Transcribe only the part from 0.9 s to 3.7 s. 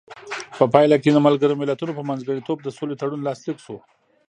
کې د ملګرو ملتونو په منځګړیتوب د سولې تړون لاسلیک